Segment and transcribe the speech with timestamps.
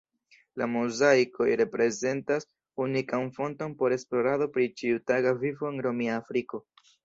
[0.61, 2.49] La mozaikoj reprezentas
[2.87, 6.67] unikan fonton por esplorado pri ĉiutaga vivo en Romia Afriko.